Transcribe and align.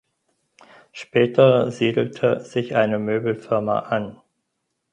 Später 0.93 1.69
siedelte 1.69 2.39
sich 2.39 2.75
eine 2.75 2.97
Möbelfirma 2.97 3.77
an. 3.81 4.19